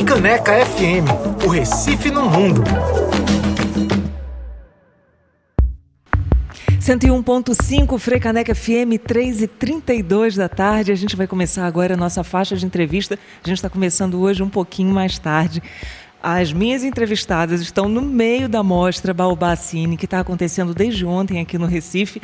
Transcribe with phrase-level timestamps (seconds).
[0.00, 2.64] Freicaneca FM, o Recife no mundo.
[6.80, 10.90] 101.5 Freicaneca FM, 3 e 32 da tarde.
[10.90, 13.18] A gente vai começar agora a nossa faixa de entrevista.
[13.44, 15.62] A gente está começando hoje um pouquinho mais tarde.
[16.22, 21.58] As minhas entrevistadas estão no meio da mostra Baobacine, que está acontecendo desde ontem aqui
[21.58, 22.22] no Recife.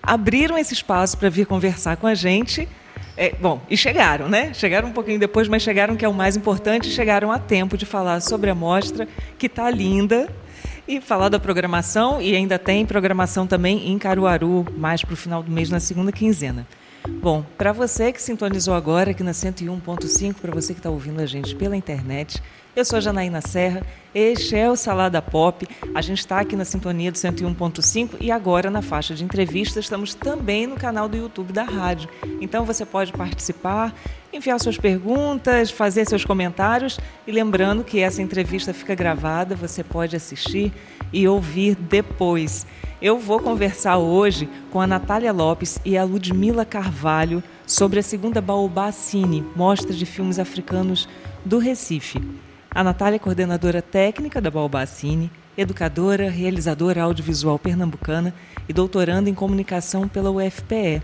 [0.00, 2.68] Abriram esse espaço para vir conversar com a gente.
[3.16, 4.52] É, bom, e chegaram, né?
[4.52, 7.86] Chegaram um pouquinho depois, mas chegaram, que é o mais importante, chegaram a tempo de
[7.86, 10.28] falar sobre a mostra, que está linda,
[10.86, 15.42] e falar da programação, e ainda tem programação também em Caruaru, mais para o final
[15.42, 16.66] do mês, na segunda quinzena.
[17.08, 21.26] Bom, para você que sintonizou agora aqui na 101.5, para você que está ouvindo a
[21.26, 22.42] gente pela internet,
[22.76, 23.80] eu sou a Janaína Serra,
[24.14, 25.66] este é o Salada Pop.
[25.94, 30.12] A gente está aqui na sintonia do 101.5 e agora na faixa de entrevistas estamos
[30.12, 32.10] também no canal do YouTube da rádio.
[32.38, 33.94] Então você pode participar,
[34.30, 40.14] enviar suas perguntas, fazer seus comentários e lembrando que essa entrevista fica gravada, você pode
[40.14, 40.70] assistir
[41.10, 42.66] e ouvir depois.
[43.00, 48.42] Eu vou conversar hoje com a Natália Lopes e a Ludmila Carvalho sobre a segunda
[48.42, 51.08] Baobá Cine, mostra de filmes africanos
[51.42, 52.20] do Recife.
[52.76, 58.34] A Natália é coordenadora técnica da Balbacine, educadora, realizadora audiovisual pernambucana
[58.68, 61.00] e doutoranda em comunicação pela UFPE.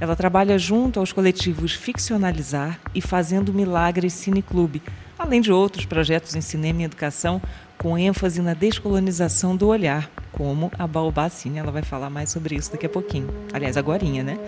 [0.00, 4.82] Ela trabalha junto aos coletivos Ficcionalizar e Fazendo Milagre Cine Clube,
[5.18, 7.42] além de outros projetos em cinema e educação
[7.80, 12.70] com ênfase na descolonização do olhar, como a Baobacine, ela vai falar mais sobre isso
[12.70, 13.28] daqui a pouquinho.
[13.54, 14.38] Aliás, agorinha, né?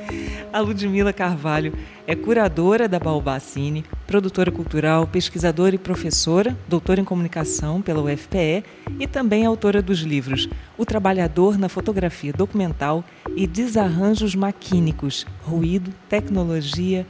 [0.52, 1.72] A Ludmila Carvalho
[2.06, 8.64] é curadora da Baobacine, produtora cultural, pesquisadora e professora, doutora em comunicação pela UFPE
[9.00, 10.46] e também autora dos livros
[10.76, 13.02] O Trabalhador na Fotografia Documental
[13.34, 17.06] e Desarranjos Maquínicos, Ruído, Tecnologia,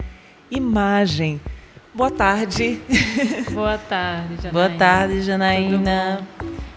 [0.53, 1.41] Imagem.
[1.95, 2.81] Boa tarde.
[3.53, 4.53] Boa tarde, Janaína.
[4.53, 6.27] Boa tarde, Janaína.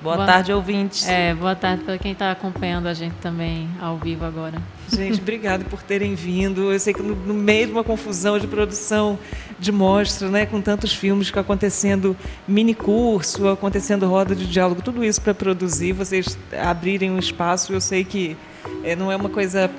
[0.01, 1.07] Boa, boa, tarde, ouvintes.
[1.07, 4.61] É, boa tarde para quem está acompanhando a gente também ao vivo agora.
[4.93, 6.69] Gente, obrigado por terem vindo.
[6.69, 9.17] Eu sei que no, no meio de uma confusão de produção
[9.57, 12.15] de mostra, né, com tantos filmes que acontecendo
[12.45, 17.79] mini curso, acontecendo roda de diálogo, tudo isso para produzir, vocês abrirem um espaço, eu
[17.79, 18.35] sei que
[18.83, 19.71] é, não é uma coisa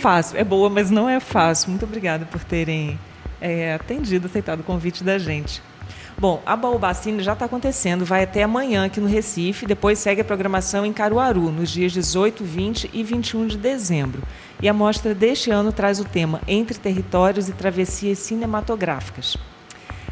[0.00, 0.38] fácil.
[0.38, 1.68] É boa, mas não é fácil.
[1.68, 2.98] Muito obrigada por terem
[3.40, 5.62] é, atendido, aceitado o convite da gente.
[6.20, 10.24] Bom, a Baobacine já está acontecendo, vai até amanhã aqui no Recife, depois segue a
[10.24, 14.22] programação em Caruaru, nos dias 18, 20 e 21 de dezembro.
[14.60, 19.36] E a mostra deste ano traz o tema Entre Territórios e Travessias Cinematográficas.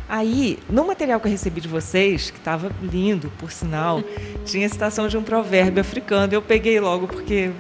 [0.09, 4.01] Aí, no material que eu recebi de vocês, que estava lindo, por sinal,
[4.47, 6.33] tinha a citação de um provérbio africano.
[6.33, 7.51] Eu peguei logo porque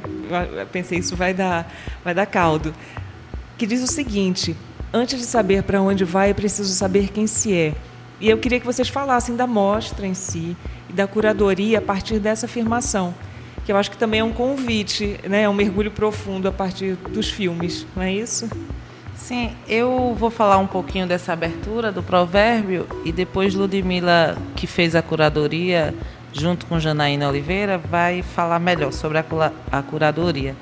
[0.71, 1.69] pensei isso vai dar,
[2.04, 2.72] vai dar caldo,
[3.59, 4.56] que diz o seguinte:
[4.92, 7.74] antes de saber para onde vai, é preciso saber quem se é.
[8.20, 10.56] E eu queria que vocês falassem da mostra em si
[10.88, 13.14] e da curadoria a partir dessa afirmação,
[13.64, 16.97] que eu acho que também é um convite, né, é um mergulho profundo a partir
[17.10, 18.48] dos filmes, não é isso?
[19.14, 24.94] Sim, eu vou falar um pouquinho dessa abertura do provérbio e depois Ludmila, que fez
[24.94, 25.94] a curadoria
[26.32, 29.24] junto com Janaína Oliveira, vai falar melhor sobre a,
[29.72, 30.54] a curadoria.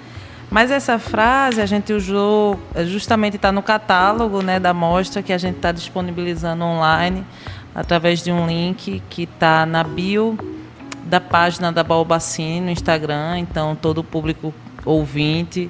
[0.54, 5.36] Mas essa frase a gente usou, justamente está no catálogo né, da mostra que a
[5.36, 7.26] gente está disponibilizando online
[7.74, 10.38] através de um link que está na bio
[11.06, 13.40] da página da Baobacine no Instagram.
[13.40, 14.54] Então, todo o público
[14.84, 15.68] ouvinte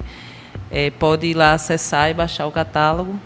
[0.70, 3.18] é, pode ir lá acessar e baixar o catálogo.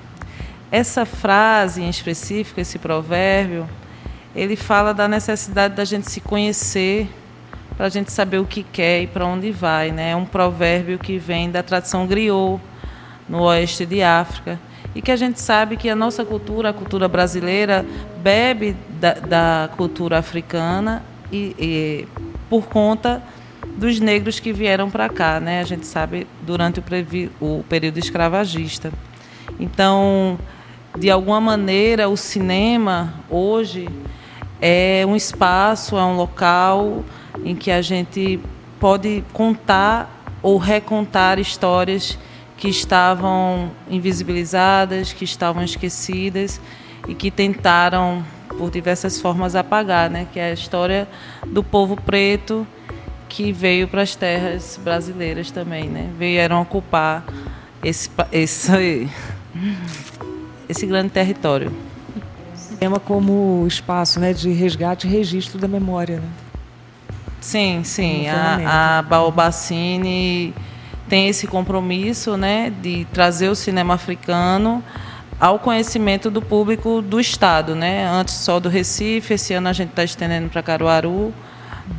[0.70, 3.68] Essa frase em específico, esse provérbio,
[4.32, 7.08] ele fala da necessidade da gente se conhecer
[7.78, 9.92] para a gente saber o que quer e para onde vai.
[9.92, 10.10] Né?
[10.10, 12.60] É um provérbio que vem da tradição griot,
[13.28, 14.58] no oeste de África,
[14.96, 17.86] e que a gente sabe que a nossa cultura, a cultura brasileira,
[18.20, 22.08] bebe da, da cultura africana e, e,
[22.50, 23.22] por conta
[23.76, 25.60] dos negros que vieram para cá, né?
[25.60, 28.90] A gente sabe durante o, previ, o período escravagista.
[29.60, 30.36] Então,
[30.98, 33.88] de alguma maneira, o cinema hoje
[34.60, 37.04] é um espaço, é um local
[37.48, 38.38] em que a gente
[38.78, 42.18] pode contar ou recontar histórias
[42.58, 46.60] que estavam invisibilizadas, que estavam esquecidas
[47.08, 48.22] e que tentaram
[48.58, 50.26] por diversas formas apagar, né?
[50.30, 51.08] Que é a história
[51.46, 52.66] do povo preto
[53.30, 56.10] que veio para as terras brasileiras também, né?
[56.18, 57.24] Vieram ocupar
[57.82, 59.08] esse esse
[60.68, 61.72] esse grande território.
[62.78, 66.28] Tema como espaço, né, de resgate e registro da memória, né?
[67.40, 68.28] Sim, sim.
[68.28, 70.54] A, a Baobacine
[71.08, 74.82] tem esse compromisso né, de trazer o cinema africano
[75.40, 78.06] ao conhecimento do público do estado, né?
[78.08, 81.32] Antes só do Recife, esse ano a gente está estendendo para Caruaru,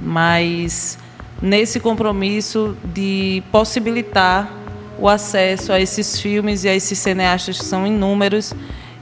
[0.01, 0.99] mas
[1.41, 4.51] nesse compromisso de possibilitar
[4.97, 8.53] o acesso a esses filmes e a esses cineastas que são inúmeros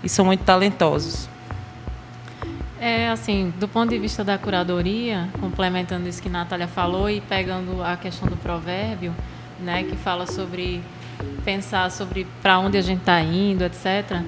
[0.04, 1.28] e são muito talentosos.
[2.80, 7.82] É assim, do ponto de vista da curadoria, complementando isso que Natália falou e pegando
[7.84, 9.16] a questão do provérbio,
[9.60, 10.84] né, que fala sobre
[11.44, 14.22] pensar sobre para onde a gente está indo, etc.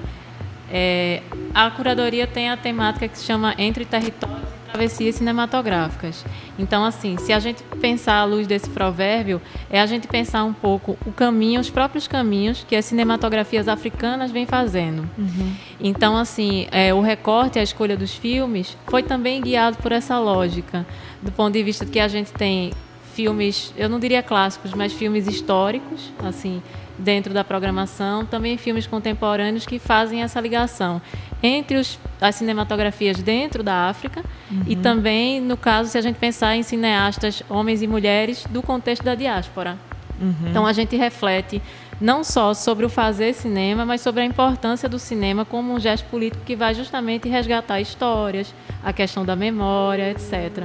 [0.68, 1.22] É,
[1.54, 6.24] a curadoria tem a temática que se chama Entre Territórios travessias cinematográficas.
[6.58, 10.52] Então, assim, se a gente pensar à luz desse provérbio, é a gente pensar um
[10.52, 15.08] pouco o caminho, os próprios caminhos que as cinematografias africanas vêm fazendo.
[15.18, 15.54] Uhum.
[15.80, 20.86] Então, assim, é, o recorte, a escolha dos filmes foi também guiado por essa lógica,
[21.20, 22.72] do ponto de vista que a gente tem
[23.12, 26.62] filmes, eu não diria clássicos, mas filmes históricos, assim,
[27.00, 31.00] dentro da programação, também filmes contemporâneos que fazem essa ligação
[31.42, 34.64] entre os, as cinematografias dentro da África uhum.
[34.66, 39.02] e também, no caso, se a gente pensar em cineastas homens e mulheres do contexto
[39.02, 39.78] da diáspora.
[40.20, 40.34] Uhum.
[40.48, 41.62] Então, a gente reflete
[42.00, 46.06] não só sobre o fazer cinema, mas sobre a importância do cinema como um gesto
[46.06, 50.64] político que vai justamente resgatar histórias, a questão da memória, etc.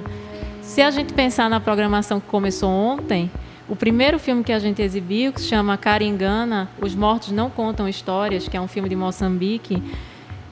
[0.61, 3.29] Se a gente pensar na programação que começou ontem,
[3.67, 7.89] o primeiro filme que a gente exibiu, que se chama Caringana, Os Mortos Não Contam
[7.89, 9.81] Histórias, que é um filme de Moçambique,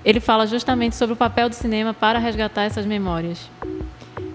[0.03, 3.49] ele fala justamente sobre o papel do cinema para resgatar essas memórias.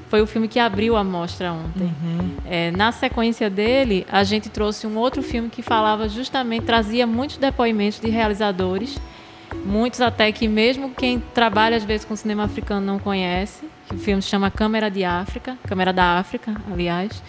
[0.08, 1.92] Foi o filme que abriu a mostra ontem.
[2.02, 2.30] Uhum.
[2.46, 7.36] É, na sequência dele, a gente trouxe um outro filme que falava justamente, trazia muitos
[7.36, 8.98] depoimentos de realizadores,
[9.66, 13.68] muitos até que mesmo quem trabalha às vezes com cinema africano não conhece.
[13.92, 17.22] O filme se chama Câmera de África, Câmera da África, aliás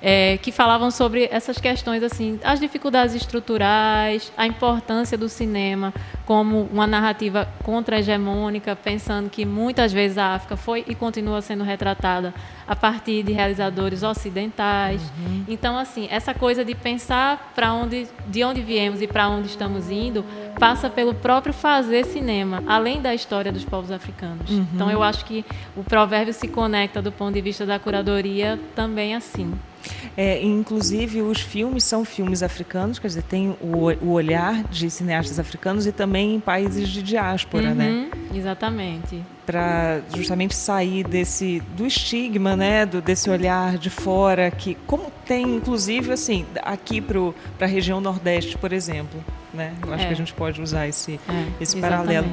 [0.00, 5.92] é, que falavam sobre essas questões assim, as dificuldades estruturais, a importância do cinema
[6.24, 12.34] como uma narrativa contra-hegemônica, pensando que muitas vezes a África foi e continua sendo retratada
[12.66, 15.00] a partir de realizadores ocidentais.
[15.02, 15.44] Uhum.
[15.46, 19.88] Então, assim, essa coisa de pensar para onde, de onde viemos e para onde estamos
[19.88, 20.24] indo,
[20.58, 24.50] passa pelo próprio fazer cinema, além da história dos povos africanos.
[24.50, 24.66] Uhum.
[24.74, 25.44] Então, eu acho que
[25.76, 29.54] o provérbio se conecta do ponto de vista da curadoria também assim.
[30.16, 35.38] É, inclusive, os filmes são filmes africanos, quer dizer, tem o, o olhar de cineastas
[35.38, 37.88] africanos e também em países de diáspora, né?
[37.88, 38.10] uhum, né?
[38.34, 39.22] Exatamente.
[39.44, 45.56] Para justamente sair desse do estigma, né, do, desse olhar de fora que, como tem,
[45.56, 47.20] inclusive, assim, aqui para
[47.60, 49.22] a região Nordeste, por exemplo,
[49.52, 49.74] né?
[49.86, 50.06] Eu acho é.
[50.06, 52.28] que a gente pode usar esse, é, esse paralelo.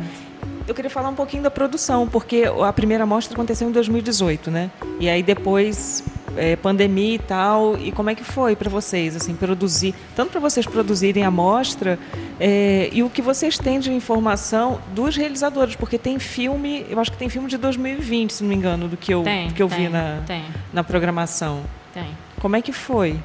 [0.68, 4.72] Eu queria falar um pouquinho da produção, porque a primeira mostra aconteceu em 2018, né?
[5.00, 6.04] E aí depois
[6.38, 10.40] é, pandemia e tal, e como é que foi para vocês, assim, produzir, tanto para
[10.40, 12.00] vocês produzirem a mostra
[12.40, 17.12] é, e o que vocês têm de informação dos realizadores, porque tem filme, eu acho
[17.12, 19.62] que tem filme de 2020, se não me engano, do que eu, tem, do que
[19.62, 20.44] eu tem, vi na, tem.
[20.72, 21.62] na programação.
[21.94, 22.08] Tem.
[22.40, 23.20] Como é que foi?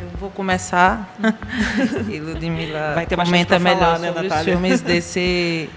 [0.00, 1.14] Eu vou começar
[2.08, 4.40] e Ludmilla Vai ter comenta melhor falar, né, sobre Natália?
[4.40, 5.68] os filmes desse,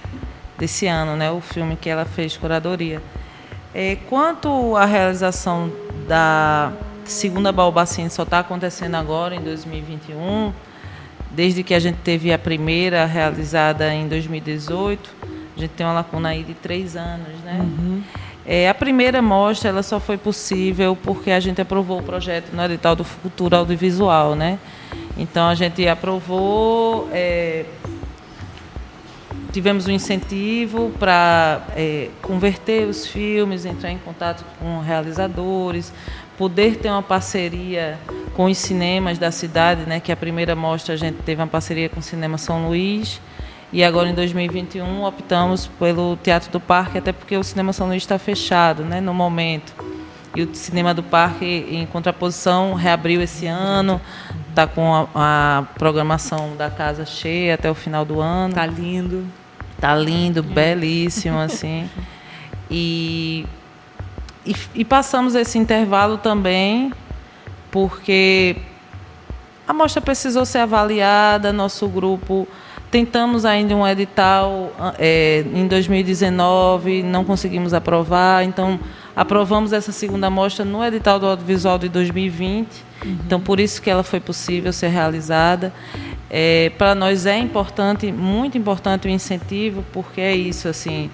[0.57, 1.29] desse ano, né?
[1.29, 3.01] O filme que ela fez curadoria.
[3.73, 5.69] É, quanto à realização
[6.07, 6.73] da
[7.05, 10.53] segunda Balbacine só está acontecendo agora, em 2021,
[11.31, 15.09] desde que a gente teve a primeira realizada em 2018,
[15.55, 17.59] a gente tem uma lacuna aí de três anos, né?
[17.59, 18.03] Uhum.
[18.45, 22.63] É, a primeira mostra ela só foi possível porque a gente aprovou o projeto no
[22.63, 24.59] edital do Futuro Audiovisual, né?
[25.17, 27.65] Então a gente aprovou é,
[29.53, 35.93] tivemos um incentivo para é, converter os filmes, entrar em contato com realizadores,
[36.35, 37.99] poder ter uma parceria
[38.33, 39.99] com os cinemas da cidade, né?
[39.99, 43.21] Que a primeira mostra a gente teve uma parceria com o Cinema São Luís
[43.71, 48.01] e agora em 2021 optamos pelo Teatro do Parque, até porque o Cinema São Luís
[48.01, 48.99] está fechado, né?
[48.99, 49.71] No momento.
[50.35, 54.01] E o Cinema do Parque, em contraposição, reabriu esse ano,
[54.49, 58.49] está com a, a programação da casa cheia até o final do ano.
[58.49, 59.27] Está lindo.
[59.83, 61.89] Tá lindo, belíssimo, assim.
[62.71, 63.45] E,
[64.45, 66.93] e, e, passamos esse intervalo também
[67.69, 68.55] porque
[69.67, 72.47] a mostra precisou ser avaliada, nosso grupo
[72.89, 78.79] tentamos ainda um edital é, em 2019, não conseguimos aprovar, então
[79.15, 82.67] aprovamos essa segunda mostra no edital do audiovisual de 2020,
[83.05, 83.17] uhum.
[83.25, 85.73] então por isso que ela foi possível ser realizada.
[86.29, 91.11] É, para nós é importante, muito importante o incentivo, porque é isso, assim,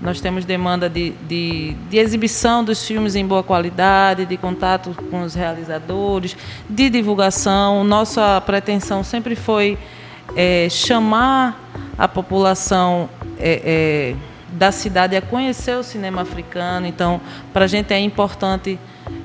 [0.00, 5.22] nós temos demanda de, de, de, exibição dos filmes em boa qualidade, de contato com
[5.22, 6.36] os realizadores,
[6.68, 7.82] de divulgação.
[7.82, 9.76] Nossa pretensão sempre foi
[10.36, 11.60] é, chamar
[11.96, 14.16] a população é, é,
[14.58, 16.86] da cidade a conhecer o cinema africano.
[16.86, 17.20] Então,
[17.52, 18.78] para a gente é importante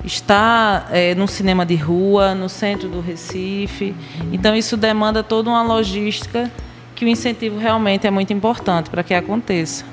[0.06, 3.96] estar é, cinema de rua, no centro do Recife.
[4.32, 6.52] Então, isso demanda toda uma logística
[6.96, 9.84] que o incentivo realmente é muito importante para que aconteça.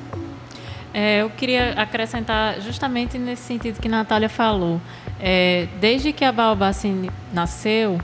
[0.93, 4.81] É, eu queria acrescentar justamente nesse sentido que a Natália falou.
[5.21, 7.99] É, desde que a Baobacine nasceu,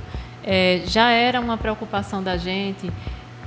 [0.45, 2.91] é, já era uma preocupação da gente,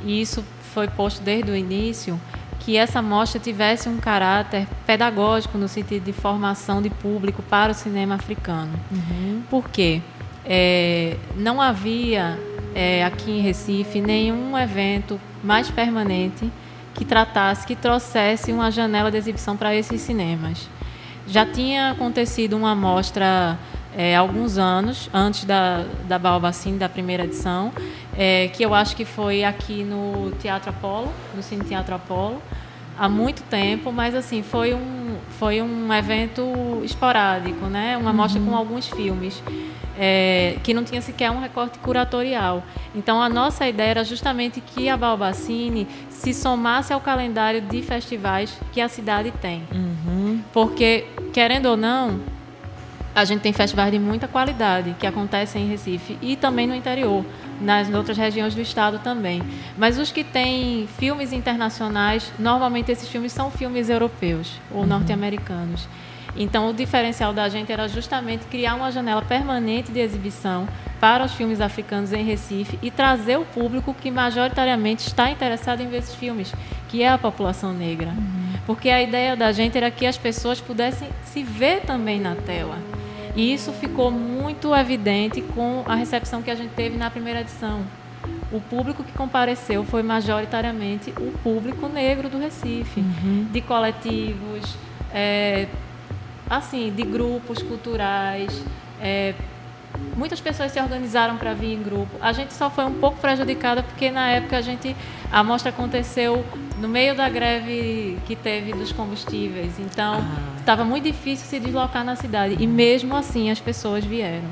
[0.04, 2.20] e isso foi posto desde o início,
[2.60, 7.76] que essa mostra tivesse um caráter pedagógico no sentido de formação de público para o
[7.76, 8.74] cinema africano.
[8.92, 9.42] Uhum.
[9.50, 10.02] Por quê?
[10.46, 12.40] É, não havia
[12.76, 16.52] é, aqui em Recife nenhum evento mais permanente
[16.94, 20.70] que tratasse, que trouxesse uma janela de exibição para esses cinemas.
[21.28, 23.58] Já tinha acontecido uma mostra
[23.96, 27.72] é, alguns anos, antes da, da Balbacine, da primeira edição,
[28.18, 32.42] é, que eu acho que foi aqui no Teatro Apolo, no Cine Teatro Apolo,
[32.98, 36.44] há muito tempo, mas assim, foi um, foi um evento
[36.84, 37.98] esporádico, né?
[37.98, 38.48] uma mostra uhum.
[38.48, 39.42] com alguns filmes
[39.98, 42.64] é, que não tinha sequer um recorte curatorial.
[42.96, 48.58] Então, a nossa ideia era justamente que a Balbacine se somasse ao calendário de festivais
[48.72, 49.64] que a cidade tem.
[49.74, 50.42] Uhum.
[50.54, 52.20] Porque, querendo ou não,
[53.14, 57.26] a gente tem festivais de muita qualidade que acontecem em Recife e também no interior,
[57.60, 59.42] nas outras regiões do estado também.
[59.78, 64.88] Mas os que têm filmes internacionais, normalmente esses filmes são filmes europeus ou uhum.
[64.88, 65.88] norte-americanos.
[66.36, 70.68] Então, o diferencial da gente era justamente criar uma janela permanente de exibição
[71.00, 75.88] para os filmes africanos em Recife e trazer o público que majoritariamente está interessado em
[75.88, 76.54] ver esses filmes,
[76.88, 78.10] que é a população negra.
[78.10, 78.60] Uhum.
[78.66, 82.78] Porque a ideia da gente era que as pessoas pudessem se ver também na tela.
[83.40, 87.86] E isso ficou muito evidente com a recepção que a gente teve na primeira edição.
[88.52, 93.48] O público que compareceu foi majoritariamente o público negro do Recife, uhum.
[93.50, 94.76] de coletivos,
[95.14, 95.70] é,
[96.50, 98.62] assim, de grupos culturais.
[99.00, 99.34] É,
[100.16, 102.10] muitas pessoas se organizaram para vir em grupo.
[102.22, 104.96] A gente só foi um pouco prejudicada porque na época a gente
[105.32, 106.44] a mostra aconteceu
[106.78, 109.80] no meio da greve que teve dos combustíveis.
[109.80, 110.24] Então,
[110.58, 110.86] estava ah.
[110.86, 114.50] muito difícil se deslocar na cidade e mesmo assim as pessoas vieram.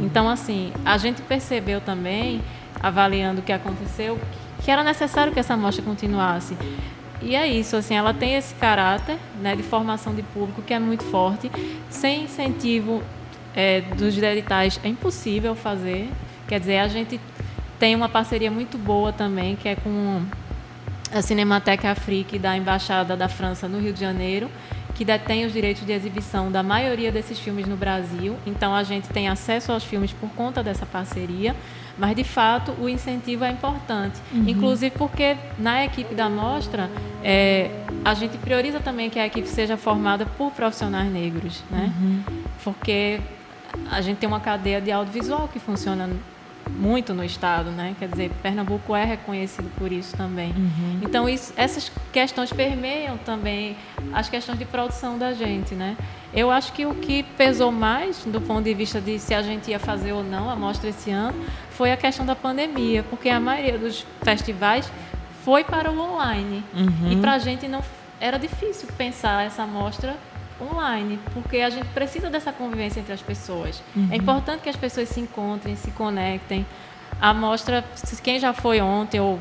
[0.00, 2.40] Então, assim, a gente percebeu também,
[2.82, 4.18] avaliando o que aconteceu,
[4.62, 6.56] que era necessário que essa mostra continuasse.
[7.22, 10.78] E é isso, assim, ela tem esse caráter né, de formação de público que é
[10.78, 11.50] muito forte.
[11.90, 13.02] Sem incentivo
[13.54, 16.08] é, dos editais é impossível fazer.
[16.46, 17.20] Quer dizer, a gente
[17.78, 20.22] tem uma parceria muito boa também, que é com
[21.12, 24.50] a Cinemateca Afrique da Embaixada da França no Rio de Janeiro,
[24.94, 28.36] que detém os direitos de exibição da maioria desses filmes no Brasil.
[28.46, 31.56] Então a gente tem acesso aos filmes por conta dessa parceria.
[31.98, 34.18] Mas, de fato, o incentivo é importante.
[34.32, 34.48] Uhum.
[34.48, 36.90] Inclusive porque na equipe da mostra,
[37.22, 37.70] é,
[38.02, 41.62] a gente prioriza também que a equipe seja formada por profissionais negros.
[41.70, 41.92] Né?
[42.00, 42.22] Uhum.
[42.64, 43.20] Porque
[43.90, 46.08] a gente tem uma cadeia de audiovisual que funciona
[46.68, 47.94] muito no estado, né?
[47.98, 50.52] Quer dizer, Pernambuco é reconhecido por isso também.
[50.52, 51.00] Uhum.
[51.02, 53.76] Então, isso, essas questões permeiam também
[54.12, 55.96] as questões de produção da gente, né?
[56.32, 59.70] Eu acho que o que pesou mais, do ponto de vista de se a gente
[59.70, 61.36] ia fazer ou não a mostra esse ano,
[61.70, 64.90] foi a questão da pandemia, porque a maioria dos festivais
[65.44, 66.62] foi para o online.
[66.74, 67.12] Uhum.
[67.12, 67.82] E para a gente não
[68.20, 70.16] era difícil pensar essa mostra
[70.60, 73.82] online, porque a gente precisa dessa convivência entre as pessoas.
[73.94, 74.08] É uhum.
[74.12, 76.66] É importante que as pessoas se encontrem, se conectem.
[77.20, 77.84] A mostra,
[78.22, 79.38] quem já foi ontem ou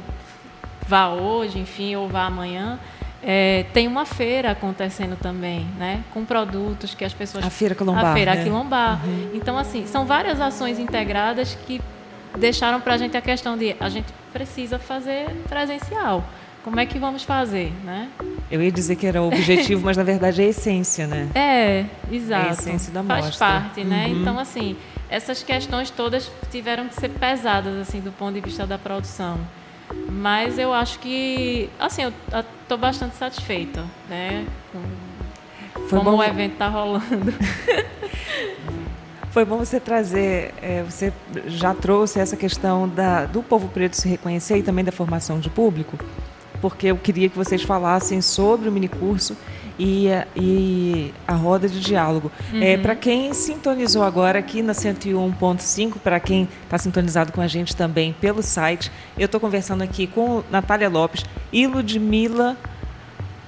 [0.88, 2.79] vá hoje, enfim, ou vá amanhã,
[3.21, 6.03] é, tem uma feira acontecendo também, né?
[6.13, 7.45] Com produtos que as pessoas.
[7.45, 8.05] A feira quilombar.
[8.05, 8.43] A feira né?
[8.43, 9.05] quilombar.
[9.05, 9.31] Uhum.
[9.33, 11.81] Então, assim, são várias ações integradas que
[12.38, 16.23] deixaram para a gente a questão de a gente precisa fazer presencial.
[16.69, 18.09] Como é que vamos fazer, né?
[18.51, 21.27] Eu ia dizer que era o objetivo, mas na verdade é a essência, né?
[21.33, 22.45] É, exato.
[22.45, 23.23] É a essência da mostra.
[23.23, 24.05] Faz parte, né?
[24.05, 24.21] Uhum.
[24.21, 24.77] Então, assim,
[25.09, 29.39] essas questões todas tiveram que ser pesadas, assim, do ponto de vista da produção.
[30.11, 34.45] Mas eu acho que, assim, eu estou bastante satisfeita, né?
[34.71, 34.79] Com
[35.88, 36.17] Foi como bom...
[36.17, 37.33] o evento está rolando.
[39.31, 41.11] Foi bom você trazer, é, você
[41.47, 45.49] já trouxe essa questão da, do povo preto se reconhecer e também da formação de
[45.49, 45.97] público
[46.61, 49.35] porque eu queria que vocês falassem sobre o minicurso
[49.79, 52.29] e, e a roda de diálogo.
[52.51, 52.61] Uhum.
[52.61, 57.75] É, para quem sintonizou agora aqui na 101.5, para quem está sintonizado com a gente
[57.75, 62.57] também pelo site, eu estou conversando aqui com Natália Lopes e Ludmila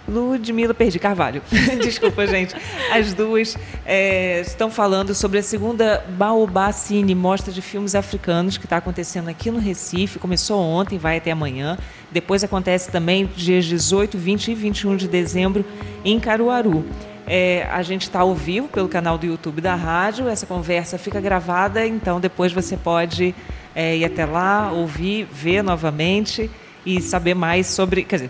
[0.08, 1.42] Ludmila Perdi Carvalho.
[1.82, 2.54] Desculpa, gente.
[2.92, 8.66] As duas é, estão falando sobre a segunda Baobá Cine, mostra de filmes africanos que
[8.66, 10.20] está acontecendo aqui no Recife.
[10.20, 11.78] Começou ontem, vai até amanhã.
[12.12, 15.66] Depois acontece também dias 18, 20 e 21 de dezembro
[16.04, 16.86] em Caruaru.
[17.26, 21.22] É, a gente está ao vivo pelo canal do YouTube da rádio, essa conversa fica
[21.22, 23.34] gravada, então depois você pode
[23.74, 26.50] é, ir até lá, ouvir, ver novamente
[26.86, 28.04] e saber mais sobre.
[28.04, 28.30] Quer dizer,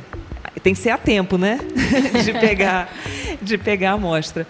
[0.61, 1.59] tem que ser a tempo, né?
[2.23, 2.93] de, pegar,
[3.41, 4.45] de pegar a amostra.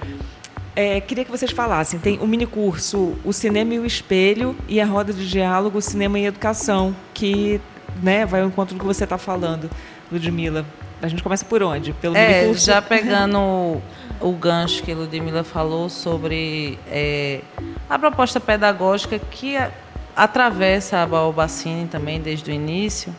[0.76, 4.80] É, queria que vocês falassem, tem o mini curso O Cinema e o Espelho e
[4.80, 7.60] a roda de diálogo Cinema e Educação, que
[8.02, 9.70] né, vai ao encontro do que você está falando,
[10.12, 10.66] Ludmilla.
[11.02, 11.94] A gente começa por onde?
[11.94, 12.66] Pelo é, curso?
[12.66, 13.82] Já pegando o,
[14.20, 17.42] o gancho que a Ludmilla falou sobre é,
[17.90, 19.72] a proposta pedagógica que a,
[20.16, 23.16] atravessa a Baobacine também desde o início,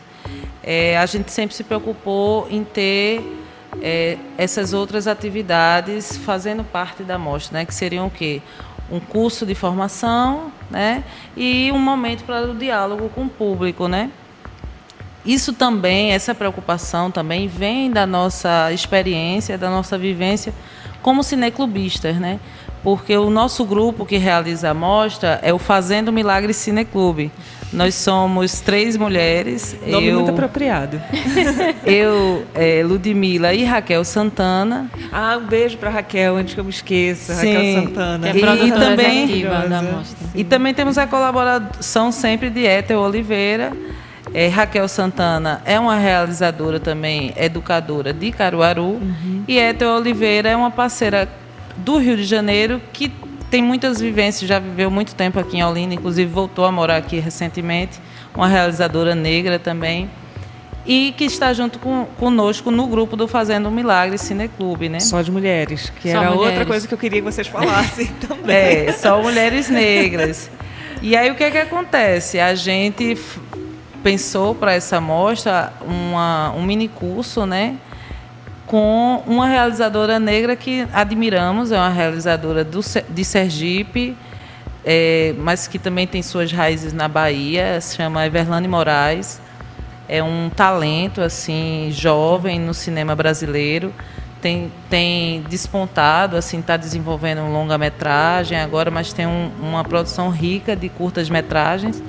[0.63, 3.21] é, a gente sempre se preocupou em ter
[3.81, 8.41] é, essas outras atividades fazendo parte da mostra, né, que seriam o quê?
[8.89, 11.03] Um curso de formação né,
[11.35, 13.87] e um momento para o diálogo com o público.
[13.87, 14.09] Né?
[15.25, 20.53] Isso também, essa preocupação também vem da nossa experiência, da nossa vivência
[21.01, 22.39] como cineclubistas, né?
[22.81, 27.31] Porque o nosso grupo que realiza a mostra é o Fazendo Milagre Cineclube.
[27.71, 29.75] Nós somos três mulheres.
[29.87, 31.01] Nome eu, muito apropriado.
[31.83, 34.91] Eu, é, Ludmila e Raquel Santana.
[35.11, 37.33] Ah, um beijo para Raquel, antes que eu me esqueça.
[37.33, 37.53] Sim.
[37.53, 38.31] Raquel Santana.
[38.31, 40.27] Que é e, também, da mostra.
[40.35, 43.73] E também temos a colaboração sempre de Éter Oliveira
[44.33, 48.93] é, Raquel Santana é uma realizadora também, educadora de Caruaru.
[48.93, 49.43] Uhum.
[49.47, 51.29] E Ethel Oliveira é uma parceira
[51.77, 53.11] do Rio de Janeiro que
[53.51, 57.19] tem muitas vivências, já viveu muito tempo aqui em Olinda, inclusive voltou a morar aqui
[57.19, 57.99] recentemente.
[58.33, 60.09] Uma realizadora negra também.
[60.85, 64.99] E que está junto com, conosco no grupo do Fazendo um Milagre Cineclube, né?
[64.99, 66.49] Só de mulheres, que só era mulheres.
[66.49, 68.55] outra coisa que eu queria que vocês falassem também.
[68.55, 70.49] É, só mulheres negras.
[71.01, 72.39] E aí o que é que acontece?
[72.39, 73.15] A gente
[74.03, 77.77] pensou para essa mostra uma, um mini curso, né?
[78.67, 84.15] Com uma realizadora negra que admiramos, é uma realizadora do, de Sergipe,
[84.83, 89.41] é, mas que também tem suas raízes na Bahia, se chama Everlane Moraes.
[90.07, 93.93] É um talento assim jovem no cinema brasileiro.
[94.41, 100.75] Tem, tem despontado, assim, está desenvolvendo um longa-metragem agora, mas tem um, uma produção rica
[100.75, 102.03] de curtas-metragens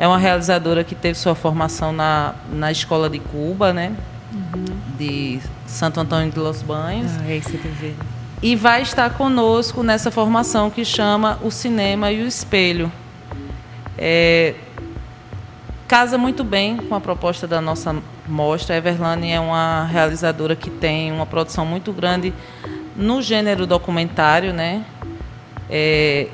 [0.00, 3.94] é uma realizadora que teve sua formação na, na escola de Cuba, né?
[4.32, 4.64] Uhum.
[4.96, 7.12] De Santo Antônio de Los Banhos.
[7.20, 7.94] Ah, é isso que
[8.42, 12.90] E vai estar conosco nessa formação que chama O Cinema e o Espelho.
[13.98, 14.54] É,
[15.86, 17.94] casa muito bem com a proposta da nossa
[18.26, 18.76] mostra.
[18.76, 22.32] A Everlane é uma realizadora que tem uma produção muito grande
[22.96, 24.82] no gênero documentário, né?
[25.68, 26.26] É,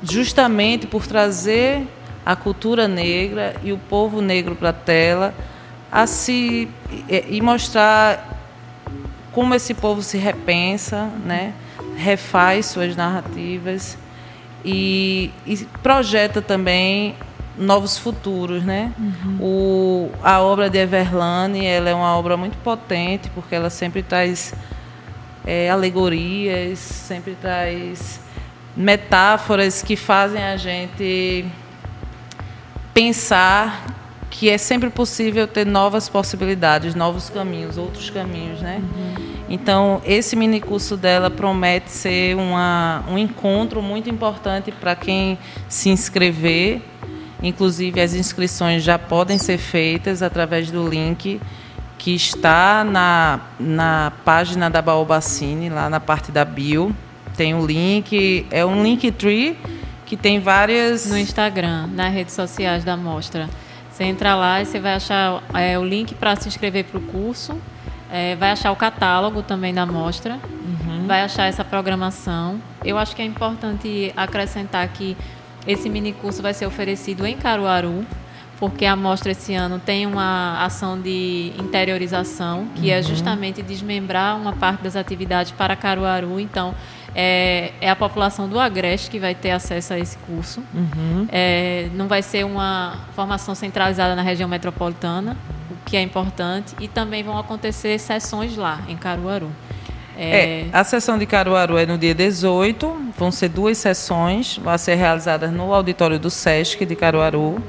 [0.00, 1.88] justamente por trazer
[2.24, 5.34] a cultura negra e o povo negro para a tela,
[5.90, 6.68] a se
[7.08, 8.30] e mostrar
[9.32, 11.52] como esse povo se repensa, né?
[11.96, 13.96] refaz suas narrativas
[14.64, 17.14] e, e projeta também
[17.56, 18.92] novos futuros, né?
[18.98, 19.38] Uhum.
[19.40, 24.52] O, a obra de Everlane ela é uma obra muito potente porque ela sempre traz
[25.46, 28.20] é, alegorias, sempre traz
[28.76, 31.44] metáforas que fazem a gente
[32.94, 33.86] pensar
[34.30, 38.80] que é sempre possível ter novas possibilidades, novos caminhos, outros caminhos, né?
[38.80, 39.34] Uhum.
[39.48, 45.90] Então, esse mini curso dela promete ser uma, um encontro muito importante para quem se
[45.90, 46.80] inscrever.
[47.42, 51.40] Inclusive, as inscrições já podem ser feitas através do link
[51.98, 56.94] que está na, na página da Baobacine, lá na parte da bio.
[57.36, 59.56] Tem o um link, é um link tree
[60.14, 61.06] que tem várias.
[61.06, 63.48] No Instagram, nas redes sociais da mostra.
[63.90, 67.02] Você entra lá e você vai achar é, o link para se inscrever para o
[67.02, 67.56] curso.
[68.10, 70.34] É, vai achar o catálogo também da mostra.
[70.34, 71.06] Uhum.
[71.06, 72.60] Vai achar essa programação.
[72.84, 75.16] Eu acho que é importante acrescentar que
[75.66, 78.06] esse mini curso vai ser oferecido em Caruaru,
[78.58, 83.00] porque a mostra esse ano tem uma ação de interiorização, que é uhum.
[83.00, 86.38] é justamente desmembrar uma parte das atividades para Caruaru.
[86.38, 86.72] Então,
[87.14, 90.62] é, é, a população do Agreste que vai ter acesso a esse curso.
[90.74, 91.26] Uhum.
[91.30, 95.36] É, não vai ser uma formação centralizada na região metropolitana,
[95.70, 99.50] o que é importante, e também vão acontecer sessões lá, em Caruaru.
[100.16, 100.60] É...
[100.60, 100.66] é...
[100.72, 105.52] a sessão de Caruaru é no dia 18, vão ser duas sessões, vão ser realizadas
[105.52, 107.62] no auditório do SESC de Caruaru.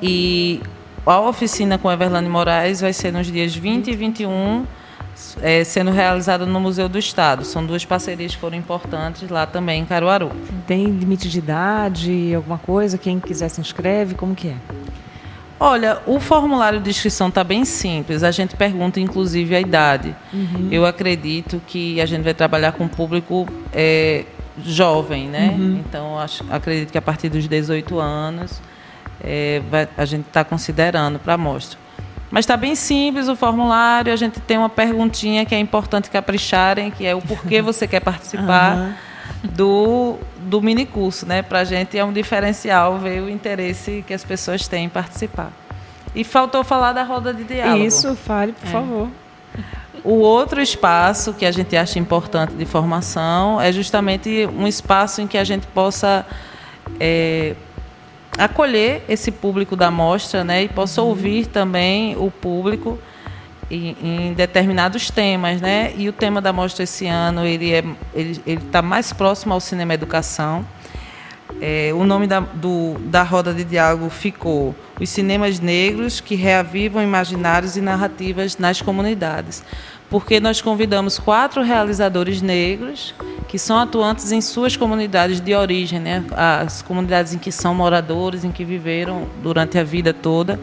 [0.00, 0.60] E
[1.04, 4.66] a oficina com Everlane Moraes vai ser nos dias 20 e 21
[5.40, 7.44] é, sendo realizada no Museu do Estado.
[7.44, 10.30] São duas parcerias que foram importantes lá também em Caruaru.
[10.66, 12.98] Tem limite de idade, alguma coisa?
[12.98, 14.56] Quem quiser se inscreve, como que é?
[15.58, 18.24] Olha, o formulário de inscrição está bem simples.
[18.24, 20.14] A gente pergunta, inclusive, a idade.
[20.32, 20.68] Uhum.
[20.72, 24.24] Eu acredito que a gente vai trabalhar com um público é,
[24.64, 25.54] jovem, né?
[25.56, 25.82] Uhum.
[25.86, 28.60] Então, acho, acredito que a partir dos 18 anos
[29.22, 31.78] é, vai, a gente está considerando para a amostra.
[32.32, 34.12] Mas está bem simples o formulário.
[34.12, 38.00] A gente tem uma perguntinha que é importante capricharem, que é o porquê você quer
[38.00, 38.76] participar.
[38.76, 41.42] Uhum do, do minicurso, né?
[41.42, 45.50] Para a gente é um diferencial ver o interesse que as pessoas têm em participar.
[46.14, 47.84] E faltou falar da roda de diálogo.
[47.84, 48.70] Isso, fale, por é.
[48.70, 49.08] favor.
[50.04, 55.26] O outro espaço que a gente acha importante de formação é justamente um espaço em
[55.26, 56.26] que a gente possa
[56.98, 57.54] é,
[58.38, 61.08] acolher esse público da mostra né, e possa uhum.
[61.08, 62.98] ouvir também o público
[63.70, 65.94] em, em, determinados temas, né?
[65.96, 67.82] E o tema da mostra esse ano ele é
[68.14, 70.66] ele está mais próximo ao cinema educação.
[71.60, 77.02] É, o nome da, do, da roda de diálogo ficou Os Cinemas Negros que Reavivam
[77.02, 79.62] Imaginários e Narrativas nas Comunidades,
[80.12, 83.12] porque nós convidamos quatro realizadores negros
[83.48, 86.24] que são atuantes em suas comunidades de origem, né?
[86.30, 90.60] as comunidades em que são moradores, em que viveram durante a vida toda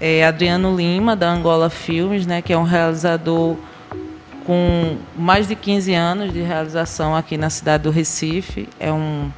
[0.00, 3.56] é Adriano Lima, da Angola Filmes, né, que é um realizador
[4.46, 8.68] com mais de 15 anos de realização aqui na cidade do Recife.
[8.78, 9.30] É um,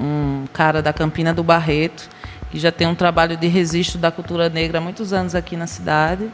[0.00, 2.08] um cara da Campina do Barreto,
[2.50, 5.66] que já tem um trabalho de registro da cultura negra há muitos anos aqui na
[5.66, 6.30] cidade.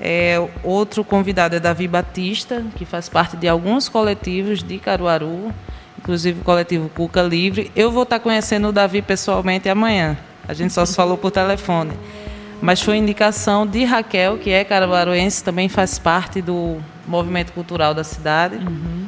[0.00, 5.52] É, outro convidado é Davi Batista, que faz parte de alguns coletivos de Caruaru,
[5.98, 7.70] inclusive o coletivo Cuca Livre.
[7.76, 10.16] Eu vou estar conhecendo o Davi pessoalmente amanhã.
[10.46, 11.92] A gente só se falou por telefone
[12.64, 18.02] mas foi indicação de Raquel, que é carabaruense, também faz parte do movimento cultural da
[18.02, 18.56] cidade.
[18.56, 19.06] Uhum.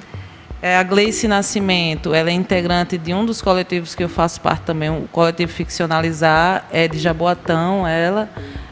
[0.60, 4.62] É, a Gleice Nascimento, ela é integrante de um dos coletivos que eu faço parte
[4.62, 8.28] também, o coletivo Ficcionalizar, é de Jaboatão, ela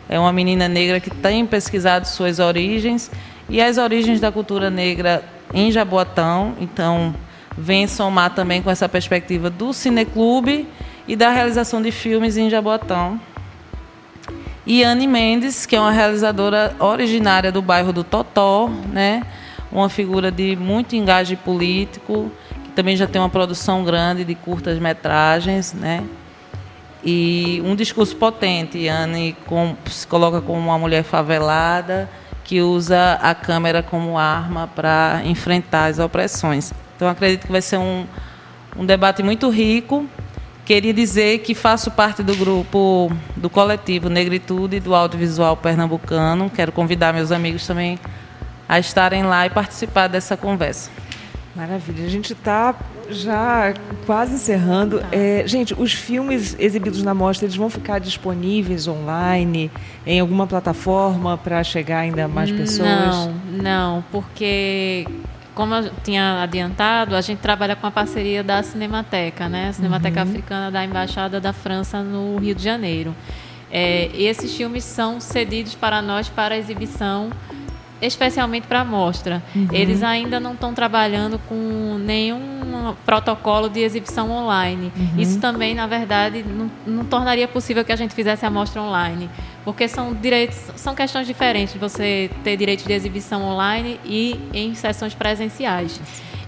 [0.09, 3.11] é uma menina negra que tem pesquisado suas origens
[3.49, 7.14] e as origens da cultura negra em Jaboatão, então
[7.57, 10.67] vem somar também com essa perspectiva do cineclube
[11.07, 13.21] e da realização de filmes em Jaboatão.
[14.67, 19.23] E Anne Mendes, que é uma realizadora originária do bairro do Totó, né?
[19.75, 22.31] uma figura de muito engaje político,
[22.62, 26.05] que também já tem uma produção grande de curtas metragens, né?
[27.05, 28.88] E um discurso potente.
[28.88, 29.37] Anne
[29.87, 32.09] se coloca como uma mulher favelada
[32.43, 36.73] que usa a câmera como arma para enfrentar as opressões.
[36.97, 38.07] Então acredito que vai ser um,
[38.77, 40.07] um debate muito rico
[40.64, 46.49] Queria dizer que faço parte do grupo do coletivo Negritude do Audiovisual Pernambucano.
[46.49, 47.99] Quero convidar meus amigos também
[48.67, 50.90] a estarem lá e participar dessa conversa.
[51.55, 52.07] Maravilha.
[52.07, 52.75] A gente está
[53.11, 53.75] já
[54.07, 55.01] quase encerrando.
[55.01, 55.09] Tá.
[55.12, 59.71] É, gente, os filmes exibidos na mostra eles vão ficar disponíveis online
[60.07, 62.88] em alguma plataforma para chegar ainda mais pessoas?
[62.88, 65.07] Não, não, porque
[65.55, 69.69] como eu tinha adiantado, a gente trabalha com a parceria da Cinemateca, né?
[69.69, 70.29] A Cinemateca uhum.
[70.29, 73.14] Africana da Embaixada da França no Rio de Janeiro.
[73.71, 77.31] É, esses filmes são cedidos para nós para exibição
[78.07, 79.43] especialmente para a mostra.
[79.55, 79.69] Uhum.
[79.73, 84.93] Eles ainda não estão trabalhando com nenhum protocolo de exibição online.
[84.97, 85.21] Uhum.
[85.21, 89.31] Isso também, na verdade, não, não, tornaria possível que a gente fizesse a mostra online,
[89.64, 91.75] porque são direitos, são questões diferentes.
[91.77, 96.01] Você ter direito de exibição online e em sessões presenciais.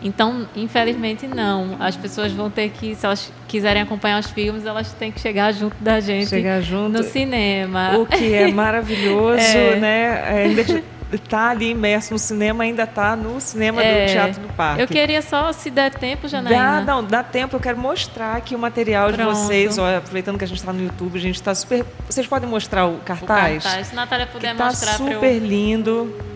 [0.02, 1.76] Então, infelizmente, não.
[1.80, 5.52] As pessoas vão ter que, se elas quiserem acompanhar os filmes, elas têm que chegar
[5.52, 7.98] junto da gente chegar junto, no cinema.
[7.98, 9.76] O que é maravilhoso, é.
[9.76, 10.22] né?
[10.44, 10.64] Ainda
[11.12, 14.82] está ali imerso no cinema, ainda está no cinema é, do Teatro do Parque.
[14.82, 16.80] Eu queria só, se der tempo, Janaína.
[16.80, 17.56] Dá, não, dá tempo.
[17.56, 19.18] Eu quero mostrar aqui o material Pronto.
[19.18, 19.78] de vocês.
[19.78, 21.84] Aproveitando que a gente está no YouTube, a gente está super...
[22.08, 23.58] Vocês podem mostrar o cartaz?
[23.58, 23.86] O cartaz.
[23.88, 25.38] Se a Natália puder tá mostrar super eu...
[25.38, 26.35] lindo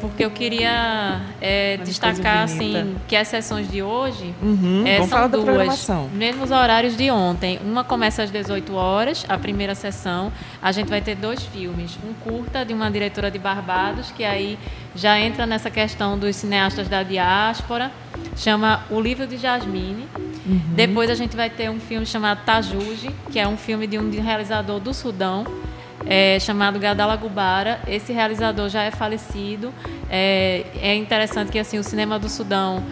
[0.00, 5.88] porque eu queria é, destacar assim que as sessões de hoje uhum, é, são duas,
[6.12, 7.58] mesmos horários de ontem.
[7.64, 10.32] Uma começa às 18 horas, a primeira sessão.
[10.62, 14.58] A gente vai ter dois filmes, um curta de uma diretora de Barbados que aí
[14.94, 17.92] já entra nessa questão dos cineastas da diáspora,
[18.36, 20.06] chama O Livro de Jasmine.
[20.46, 20.60] Uhum.
[20.74, 24.10] Depois a gente vai ter um filme chamado Tajuji, que é um filme de um
[24.10, 25.44] realizador do Sudão
[26.06, 27.80] é, chamado Gadala Gubara.
[27.86, 29.72] Esse realizador já é falecido.
[30.10, 32.82] É, é interessante que assim o cinema do Sudão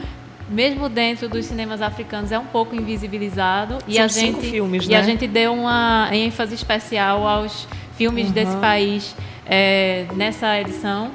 [0.49, 4.97] mesmo dentro dos cinemas africanos é um pouco invisibilizado e a gente filmes, e né?
[4.97, 7.67] a gente deu uma ênfase especial aos
[7.97, 8.33] filmes uhum.
[8.33, 11.11] desse país é, nessa edição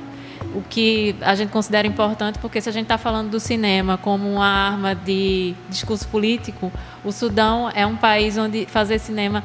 [0.54, 4.30] o que a gente considera importante porque se a gente está falando do cinema como
[4.30, 6.72] uma arma de discurso político
[7.04, 9.44] o Sudão é um país onde fazer cinema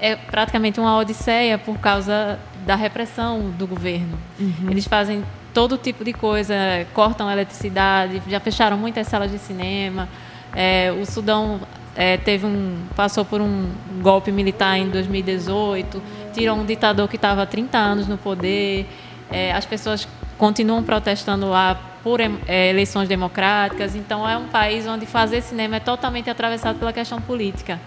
[0.00, 4.18] é praticamente uma odisseia por causa da repressão do governo.
[4.38, 4.70] Uhum.
[4.70, 6.54] Eles fazem todo tipo de coisa,
[6.94, 10.08] cortam eletricidade, já fecharam muitas salas de cinema.
[10.54, 11.60] É, o Sudão
[11.96, 16.00] é, teve um, passou por um golpe militar em 2018,
[16.32, 18.86] tirou um ditador que estava há 30 anos no poder.
[19.30, 20.06] É, as pessoas
[20.38, 23.94] continuam protestando lá por é, eleições democráticas.
[23.94, 27.80] Então, é um país onde fazer cinema é totalmente atravessado pela questão política.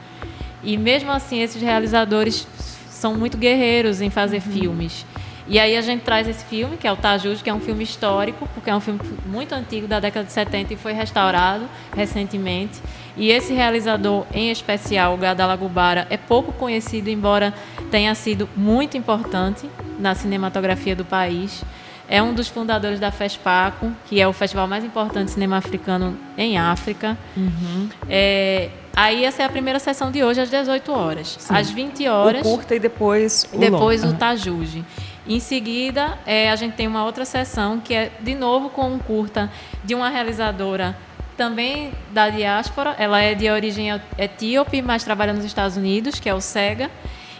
[0.63, 2.47] E mesmo assim, esses realizadores
[2.89, 4.53] são muito guerreiros em fazer uhum.
[4.53, 5.05] filmes.
[5.47, 7.83] E aí a gente traz esse filme, que é o Tajuj, que é um filme
[7.83, 12.79] histórico, porque é um filme muito antigo, da década de 70, e foi restaurado recentemente.
[13.17, 17.53] E esse realizador, em especial, o Gadala Gubara, é pouco conhecido, embora
[17.89, 19.69] tenha sido muito importante
[19.99, 21.63] na cinematografia do país.
[22.07, 26.17] É um dos fundadores da FESPACO, que é o festival mais importante de cinema africano
[26.37, 27.17] em África.
[27.35, 27.89] Uhum.
[28.07, 31.37] É, aí essa é a primeira sessão de hoje, às 18 horas.
[31.39, 31.55] Sim.
[31.55, 32.41] Às 20 horas...
[32.41, 34.15] O curta e depois o Depois longo.
[34.15, 34.85] o Tajuji.
[35.27, 38.99] Em seguida, é, a gente tem uma outra sessão que é, de novo, com um
[38.99, 39.51] curta
[39.83, 40.97] de uma realizadora
[41.37, 42.95] também da diáspora.
[42.97, 46.89] Ela é de origem etíope, mas trabalha nos Estados Unidos, que é o SEGA.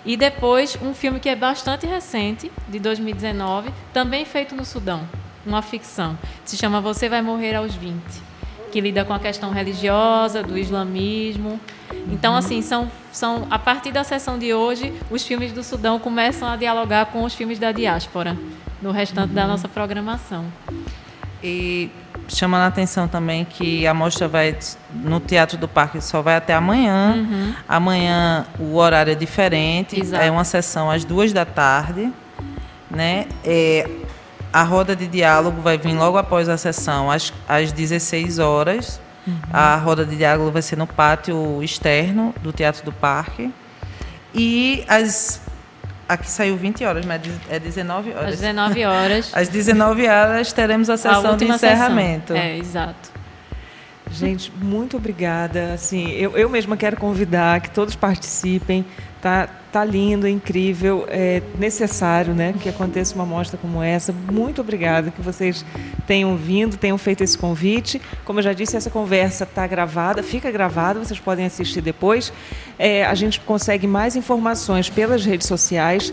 [0.05, 5.07] E depois, um filme que é bastante recente, de 2019, também feito no Sudão,
[5.45, 6.17] uma ficção.
[6.43, 8.30] Se chama Você Vai Morrer aos 20
[8.71, 11.59] que lida com a questão religiosa, do islamismo.
[12.11, 16.47] Então, assim, são, são a partir da sessão de hoje, os filmes do Sudão começam
[16.47, 18.37] a dialogar com os filmes da diáspora
[18.81, 19.35] no restante uhum.
[19.35, 20.45] da nossa programação.
[21.43, 21.89] E
[22.27, 24.57] chamando a atenção também que a mostra vai
[24.93, 27.15] no Teatro do Parque só vai até amanhã.
[27.15, 27.53] Uhum.
[27.67, 30.23] Amanhã o horário é diferente, Exato.
[30.23, 32.11] é uma sessão às duas da tarde,
[32.89, 33.27] né?
[33.43, 33.89] É,
[34.51, 38.99] a roda de diálogo vai vir logo após a sessão, às, às 16 horas.
[39.25, 39.35] Uhum.
[39.53, 43.51] A roda de diálogo vai ser no pátio externo do Teatro do Parque.
[44.33, 45.41] E as.
[46.07, 48.33] Aqui saiu 20 horas, mas é 19 horas.
[48.33, 49.31] Às 19 horas.
[49.33, 52.33] Às 19 horas teremos a sessão a de encerramento.
[52.33, 52.49] Sessão.
[52.49, 53.11] É, exato.
[54.11, 55.73] Gente, muito obrigada.
[55.73, 58.85] Assim, eu, eu mesma quero convidar que todos participem.
[59.21, 64.11] Tá, tá lindo, incrível, é necessário, né, que aconteça uma mostra como essa.
[64.11, 65.63] Muito obrigada que vocês
[66.07, 68.01] tenham vindo, tenham feito esse convite.
[68.25, 72.33] Como eu já disse, essa conversa está gravada, fica gravada, vocês podem assistir depois.
[72.79, 76.11] É, a gente consegue mais informações pelas redes sociais.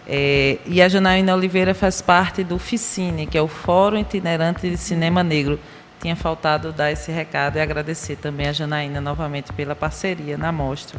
[0.06, 4.76] É, e a Janaína Oliveira faz parte do FICINE, que é o Fórum Itinerante de
[4.78, 5.60] Cinema Negro.
[6.00, 10.98] Tinha faltado dar esse recado e agradecer também a Janaína novamente pela parceria na mostra.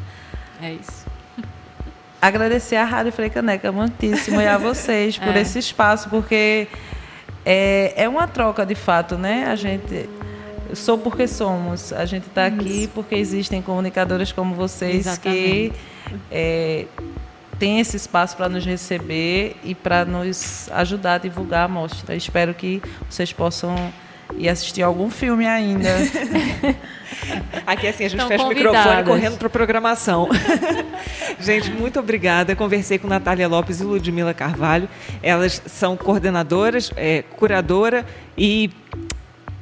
[0.61, 1.08] É isso
[2.21, 5.41] agradecer à Rádio Freicaneca muitíssimo e a vocês por é.
[5.41, 6.67] esse espaço, porque
[7.45, 9.45] é, é uma troca de fato, né?
[9.47, 10.09] A gente
[10.73, 11.93] sou porque somos.
[11.93, 15.39] A gente está aqui porque existem comunicadoras como vocês Exatamente.
[15.41, 15.73] que
[16.31, 16.85] é,
[17.57, 22.15] têm esse espaço para nos receber e para nos ajudar a divulgar a mostra.
[22.15, 23.75] Espero que vocês possam
[24.37, 25.89] e assistir algum filme ainda.
[27.65, 30.29] Aqui assim, a gente Estão fecha o microfone correndo para a programação.
[31.39, 32.55] gente, muito obrigada.
[32.55, 34.87] Conversei com Natália Lopes e Ludmila Carvalho.
[35.21, 38.05] Elas são coordenadoras, é, curadora
[38.37, 38.69] e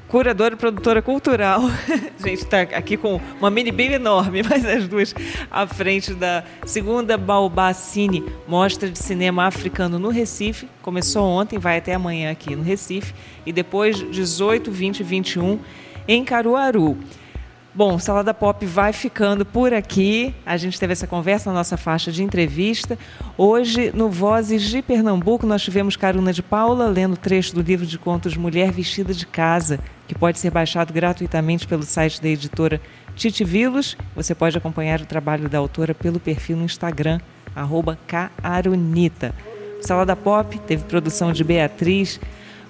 [0.07, 1.61] curadora e produtora cultural.
[1.65, 5.13] A gente está aqui com uma mini bem enorme, mas as duas
[5.51, 10.67] à frente da segunda Balbacine, Mostra de Cinema Africano no Recife.
[10.81, 13.13] Começou ontem, vai até amanhã aqui no Recife.
[13.45, 15.59] E depois, 18, 20 e 21
[16.07, 16.97] em Caruaru.
[17.77, 20.33] Bom, Salada Pop vai ficando por aqui.
[20.43, 22.97] A gente teve essa conversa na nossa faixa de entrevista.
[23.37, 27.99] Hoje, no Vozes de Pernambuco, nós tivemos Caruna de Paula lendo trecho do livro de
[27.99, 32.81] contos Mulher Vestida de Casa, que pode ser baixado gratuitamente pelo site da editora
[33.15, 33.95] Titi Vilos.
[34.15, 37.19] Você pode acompanhar o trabalho da autora pelo perfil no Instagram,
[37.55, 39.35] arroba Carunita.
[39.81, 42.19] Salada Pop teve produção de Beatriz,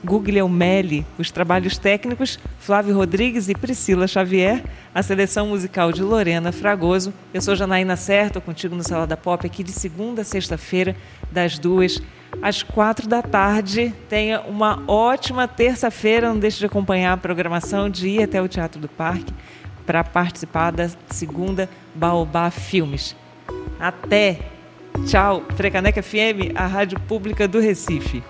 [0.04, 7.14] Guglielmelli, os trabalhos técnicos, Flávio Rodrigues e Priscila Xavier, a seleção musical de Lorena Fragoso.
[7.34, 10.96] Eu sou Janaína Certo, contigo no Salada Pop, aqui de segunda a sexta-feira,
[11.32, 12.02] das duas
[12.42, 13.94] às quatro da tarde.
[14.10, 18.80] Tenha uma ótima terça-feira, não deixe de acompanhar a programação, de ir até o Teatro
[18.80, 19.34] do Parque
[19.86, 23.16] para participar da segunda Baobá Filmes.
[23.80, 24.40] Até!
[25.06, 25.44] Tchau!
[25.56, 28.22] Frecaneca FM, a rádio pública do Recife.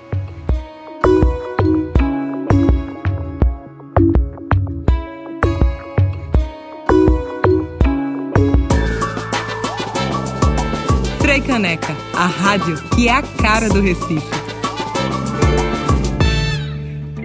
[11.48, 14.47] Caneca, a rádio que é a cara do Recife.